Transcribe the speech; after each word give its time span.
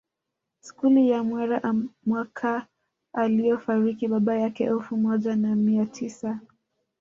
Skuli 0.61 1.09
ya 1.09 1.19
Mwera 1.23 1.73
mwaka 2.05 2.67
aliofariki 3.13 4.07
baba 4.07 4.35
yake 4.37 4.63
elfu 4.63 4.97
moja 4.97 5.35
na 5.35 5.55
mia 5.55 5.85
tisa 5.85 6.39